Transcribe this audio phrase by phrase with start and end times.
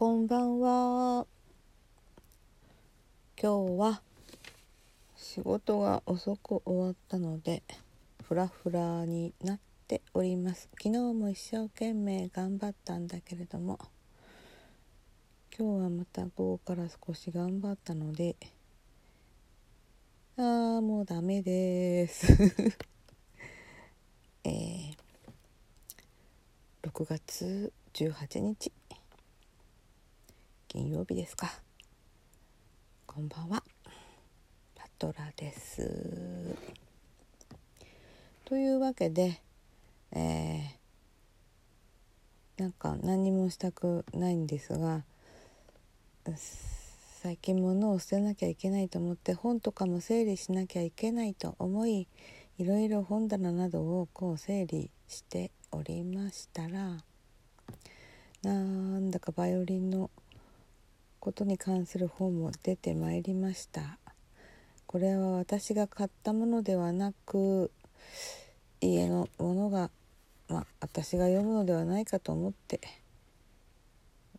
[0.00, 1.26] こんばんは。
[3.38, 4.00] 今日は
[5.14, 7.62] 仕事が遅く終わったので
[8.26, 10.70] フラフラになっております。
[10.82, 13.78] 昨日も一生懸命頑張ったんだけれども
[15.58, 18.36] 今日はまた午後から少し頑張ったので
[20.38, 22.32] あーもうダメです。
[24.44, 24.96] えー、
[26.84, 28.72] 6月18日
[30.72, 31.50] 金曜日ですか。
[33.04, 33.64] こんばんは。
[34.76, 36.56] パトラです。
[38.44, 39.42] というわけで
[40.12, 45.02] えー、なんか何もしたくないんですが
[47.20, 52.06] 最近物を捨てなきゃいけないと思って本とかも整理しなきゃいけないと思い
[52.58, 56.98] いろいろ本棚などをこう整理しておりましたら
[58.44, 60.12] なんだかバイオリンの
[61.20, 63.98] ことに関する本も出てまいりました。
[64.86, 67.70] これは私が買ったものではなく
[68.80, 69.90] 家のものが、
[70.48, 72.80] まあ、私が読むのではないかと思って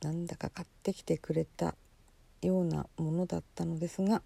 [0.00, 1.74] なんだか買ってきてくれた
[2.40, 4.22] ようなものだったのですが、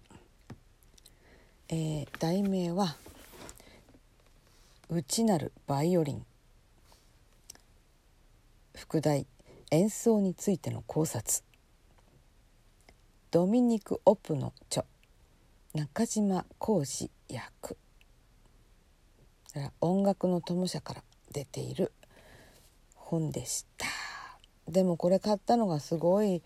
[1.67, 2.95] えー、題名は
[4.89, 6.25] 「内なるバイオリン」
[8.75, 9.25] 副題
[9.71, 11.43] 「演奏についての考察」
[13.33, 14.85] ドミニク・オプの著。
[15.73, 17.77] 中島浩二役。
[19.81, 21.91] 音楽の友社から出ている。
[22.93, 23.87] 本でした。
[24.67, 26.39] でもこれ買ったのがすごいなん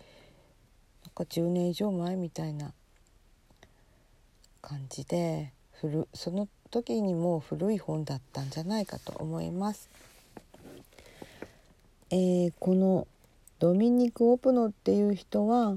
[1.14, 2.72] か10年以上前みたいな
[4.62, 9.90] 感じで古その時にもう古い本だったんじゃないかと思います。
[12.08, 13.06] えー、この
[13.58, 15.76] ドミニク・オプノっていう人は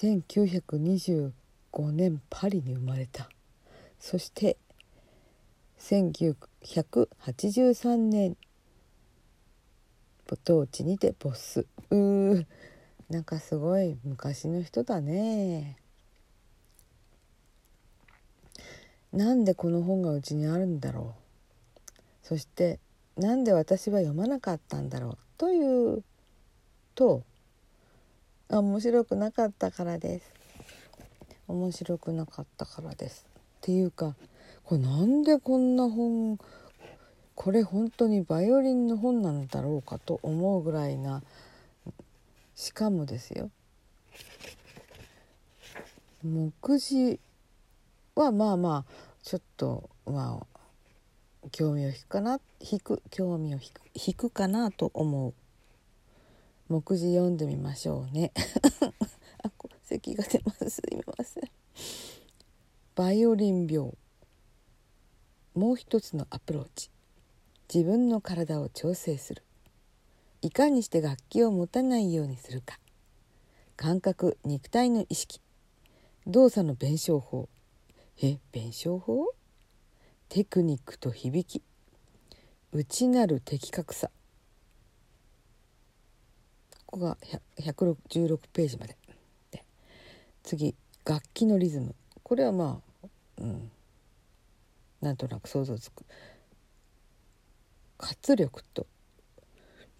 [0.00, 1.32] 1925
[1.92, 3.28] 年パリに生まれた。
[3.98, 4.56] そして
[5.78, 8.38] 1983年
[10.42, 11.66] 当地にてボス。
[11.90, 12.46] うー
[13.10, 15.76] なんかすごい昔の人だね。
[19.12, 21.14] なんでこの本がうちにあるんだろ
[21.84, 21.90] う。
[22.22, 22.78] そして
[23.18, 25.18] なんで私は読まなかったんだろう。
[25.36, 26.02] という
[26.94, 27.22] と
[28.58, 30.32] 面白くなかったからです。
[31.46, 33.24] 面白くなかったからです。
[33.34, 34.16] っていうか
[34.64, 36.38] これなんでこんな本
[37.36, 41.22] これ本当にバイオリンの本なのだろうかと思うぐらいな
[42.56, 43.50] しかもですよ。
[46.22, 47.18] 目次
[48.14, 55.34] はまあまあちょっとまあ興味を引くかな引く興味を引く引くかなと思う。
[56.70, 58.30] 目次読んでみましょうね。
[59.42, 59.50] あ
[59.82, 60.70] 咳が出ます。
[60.70, 61.50] すいません。
[62.94, 63.90] バイオリン病。
[65.54, 66.88] もう一つのアプローチ。
[67.74, 69.42] 自分の体を調整する。
[70.42, 72.78] いかにして楽器を持たないようにするか。
[73.74, 75.40] 感覚肉体の意識。
[76.28, 77.48] 動作の弁証法。
[78.22, 79.34] え弁証法？
[80.28, 81.64] テクニックと響き。
[82.70, 84.12] 内なる的確さ。
[86.90, 87.16] ここが
[87.60, 88.96] 116ページまで。
[89.52, 89.64] で
[90.42, 90.74] 次
[91.04, 91.94] 楽器のリズム。
[92.24, 93.06] これはまあ
[93.38, 93.70] うん。
[95.00, 96.04] なんとなく想像つく。
[97.96, 98.88] 活力と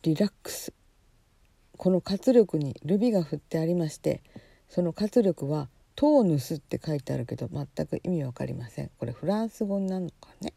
[0.02, 0.72] リラックス。
[1.76, 4.22] この活力にルビが振ってありまして
[4.68, 8.90] その活力はトーヌスって書いてあるけど全く意味わかりません。
[8.98, 10.54] これフランス語なのかね。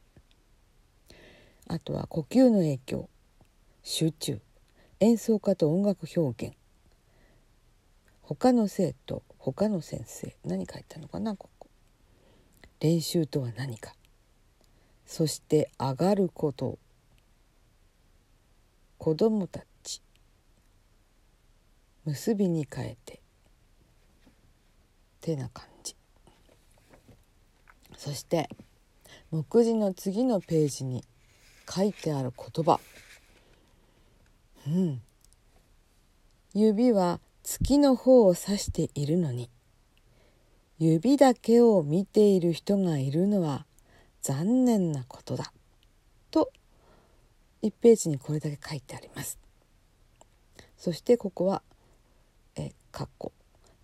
[1.67, 3.07] あとは呼吸の影響。
[3.83, 4.41] 集中。
[5.03, 6.55] 演奏家と音楽表現。
[8.21, 11.67] 他の生徒他の先生何書いたのかなここ。
[12.79, 13.95] 練習とは何か。
[15.05, 16.79] そして上がること。
[18.97, 20.01] 子供たち。
[22.05, 23.19] 結びに変えて。
[25.19, 25.97] てな感じ。
[27.97, 28.47] そして
[29.31, 31.03] 目次の次のページに
[31.69, 32.79] 書いてある言葉。
[34.67, 35.01] うん、
[36.53, 39.49] 指は月の方を指しているのに。
[40.79, 43.65] 指だけを見ている人がいるのは
[44.21, 45.53] 残念なことだ。
[46.31, 46.51] と
[47.61, 49.39] 1ページにこれだけ書いてあります。
[50.77, 51.61] そしてここは
[52.57, 53.31] 「え過去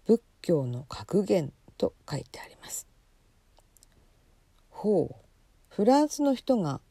[0.06, 2.88] 仏教の格言」と書いてあります。
[4.70, 5.16] ほう。
[5.70, 6.82] フランスの人が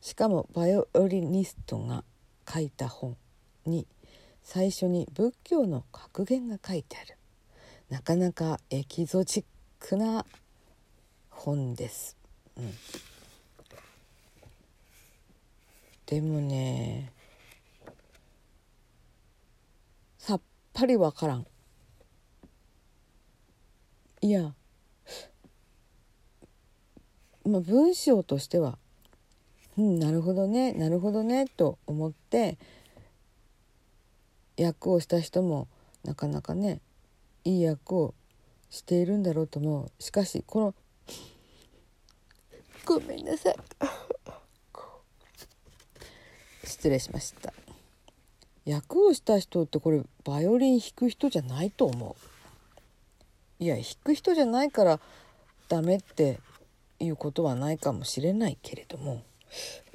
[0.00, 2.04] しかもバイオリニストが
[2.52, 3.16] 書いた本
[3.64, 3.86] に
[4.42, 7.16] 最初に仏教の格言が書いてある
[7.88, 9.44] なかなかエキゾチッ
[9.78, 10.24] クな
[11.30, 12.16] 本です。
[12.56, 12.72] うん、
[16.06, 17.12] でもね
[20.18, 20.40] さっ
[20.72, 21.46] ぱりわからん。
[24.20, 24.54] いや
[27.44, 28.78] まあ文章としては
[29.78, 32.58] うんなるほどねなるほどねと思って
[34.56, 35.68] 役をした人も
[36.04, 36.80] なかなかね
[37.44, 38.14] いい役を
[38.70, 40.02] しているんだろうと思う。
[40.02, 40.74] しかしこの
[42.84, 43.56] ごめんなさい。
[46.64, 47.52] 失礼しました。
[48.64, 52.16] 役をした人ってこれバイオリン弾く人じゃないと思
[53.60, 53.62] う。
[53.62, 55.00] いや弾く人じゃないから
[55.68, 56.40] ダメって
[56.98, 59.22] いうことはないかもしれないけれども。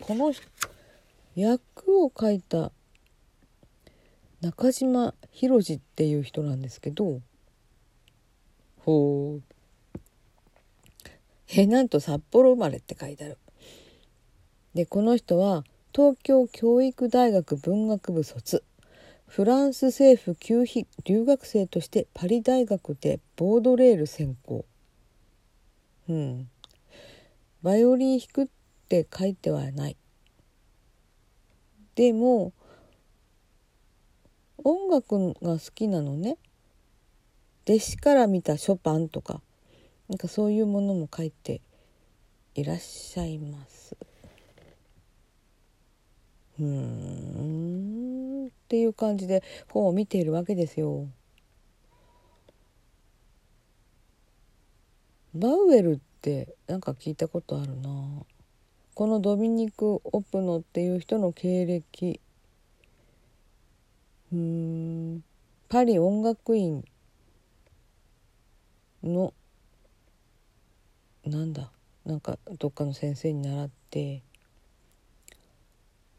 [0.01, 0.33] この
[1.35, 2.71] 役を書いた
[4.41, 7.21] 中島博司っていう人なんですけど
[8.87, 9.43] ほう。
[11.49, 13.37] えなんと札幌生まれって書いてある。
[14.73, 15.63] でこの人は
[15.93, 18.63] 東京教育大学文学部卒。
[19.25, 24.65] フランス政府給費留学生としてパリ大学でボードレール専攻。
[26.07, 26.49] うん。
[27.61, 28.47] バイオリン弾くっ
[28.87, 29.97] って書いてはない。
[31.95, 32.53] でも
[34.63, 36.37] 音楽が好きなのね。
[37.67, 39.41] 弟子から見たショパンとか
[40.07, 41.59] なんかそういうものも書いて
[42.55, 43.97] いらっしゃいます。
[46.57, 51.09] うんっていう感じで本を見ているわけですよ。
[55.35, 57.89] バウエルってなんか聞いたことあるな。
[58.97, 62.19] このドミニク・オプノっていう人の経歴。
[64.33, 65.23] うん。
[65.69, 66.83] パリ音楽院
[69.03, 69.35] の
[71.23, 71.69] なんだ。
[72.07, 74.23] なんかどっかの先生に習って。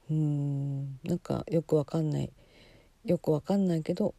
[0.09, 1.01] うん。
[1.03, 2.31] なんかよくわかんない。
[3.05, 4.15] よくわかんないけど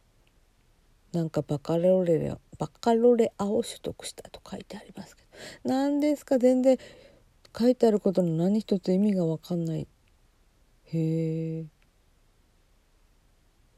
[1.14, 5.28] なんかバカロレアバカロレアを取得したと書いてありますけど。
[5.64, 6.38] 何ですか？
[6.38, 6.76] 全然
[7.56, 9.86] 書いてあることの何一つ意味がわかんない。
[10.92, 11.64] へえ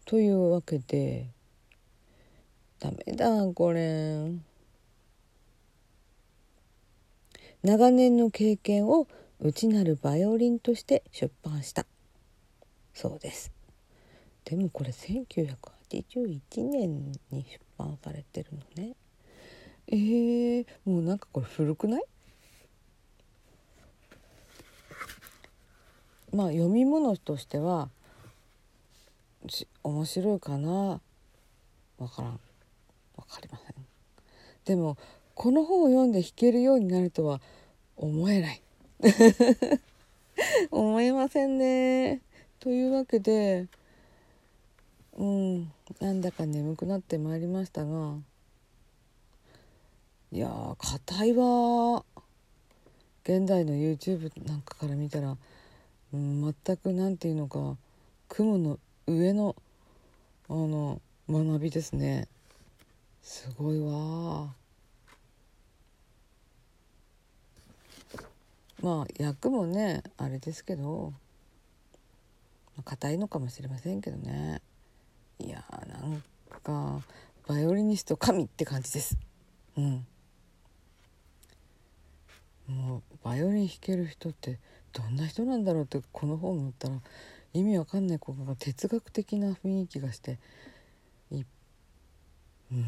[0.04, 1.30] というわけで
[2.78, 4.32] ダメだこれ。
[7.62, 9.06] 長年の経験を
[9.38, 11.86] 内なるバイオリンとして出版した。
[12.92, 13.52] そうです。
[14.44, 18.96] でもこれ1981年に出版されてるのね。
[19.86, 22.02] えー、もうなんかこれ古くない？
[26.32, 27.88] まあ読み物としては
[29.82, 31.00] 面白いかな。
[31.98, 32.40] わからん。
[33.16, 33.74] わかりません。
[34.64, 34.96] でも
[35.34, 37.40] この本を読んで弾けるようになるとは
[37.96, 38.62] 思えない。
[40.70, 42.20] 思えませんね。
[42.60, 43.66] というわけで
[45.18, 48.14] うんなんだか眠くなってまいりましたが
[50.30, 52.04] いやー硬いわ
[53.24, 55.36] 現代の YouTube なんかから見たら、
[56.12, 57.76] 全く何て言うのか
[58.28, 59.56] 雲の上の
[60.48, 61.00] あの
[61.30, 62.28] 学びですね。
[63.22, 64.52] すごいわ。
[68.82, 71.12] まあ役もねあれですけど
[72.84, 74.60] 硬いのかもしれませんけどね。
[75.38, 76.22] いやーなん
[76.62, 77.00] か
[77.46, 79.16] バイオリニスト神って感じです。
[79.78, 80.06] うん。
[82.68, 84.58] もうバイオリン弾ける人って
[84.92, 86.94] どんな人なんだろうってこの本をったら
[87.54, 90.38] 意味わかんないことが哲学的な雰囲気がして
[92.72, 92.78] うー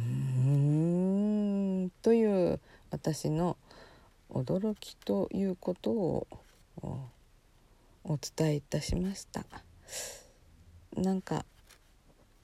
[1.85, 2.59] んという
[2.91, 3.59] 私の
[4.31, 6.27] 驚きということを
[8.05, 9.45] お伝えいたしました。
[10.97, 11.45] なんか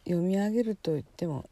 [0.05, 1.49] 読み上げると言っても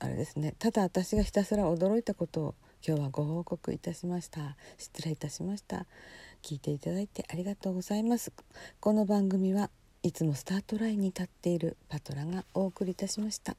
[0.00, 0.54] あれですね。
[0.58, 2.54] ただ私がひたすら驚いたことを
[2.86, 4.56] 今日はご報告いたしました。
[4.76, 5.86] 失礼いたしました。
[6.42, 8.32] 聞いていただいてありがとうございます。
[8.80, 9.70] この番組は
[10.02, 13.56] いつもスタートラインに立っているパトラがお送りいたしました。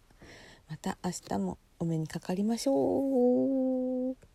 [0.70, 4.31] また明日もお目にかかりましょう。